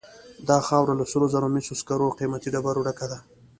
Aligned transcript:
دا 0.49 0.57
خاوره 0.67 0.93
له 0.99 1.05
سرو 1.11 1.25
زرو، 1.33 1.47
مسو، 1.55 1.73
سکرو 1.81 2.05
او 2.07 2.17
قیمتي 2.19 2.49
ډبرو 2.53 2.85
ډکه 2.87 3.05
ده. 3.11 3.19